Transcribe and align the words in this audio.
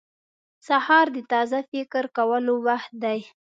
•سهار 0.67 1.05
د 1.15 1.17
تازه 1.31 1.59
فکر 1.71 2.03
کولو 2.17 2.53
وخت 2.67 2.91
دی. 3.03 3.19